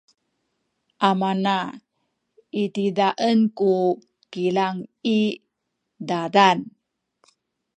amana 1.09 1.55
itizaen 2.61 3.39
ku 3.57 3.71
kilang 4.31 4.77
i 5.17 5.19
zazan. 6.07 6.59